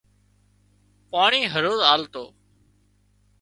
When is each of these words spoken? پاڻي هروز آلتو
پاڻي 1.11 1.41
هروز 1.53 1.79
آلتو 1.93 2.25